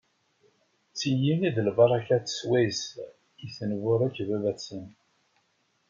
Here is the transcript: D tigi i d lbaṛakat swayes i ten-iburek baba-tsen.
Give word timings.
D 0.91 0.93
tigi 0.99 1.35
i 1.47 1.49
d 1.55 1.57
lbaṛakat 1.67 2.25
swayes 2.37 2.83
i 3.45 3.47
ten-iburek 3.55 4.15
baba-tsen. 4.27 4.83